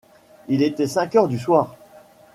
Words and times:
Il 0.47 0.63
était 0.63 0.87
cinq 0.87 1.15
heures 1.15 1.27
du 1.27 1.37
soir. 1.37 1.75